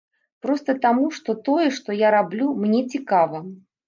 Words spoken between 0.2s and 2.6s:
Проста таму, што тое, што я раблю,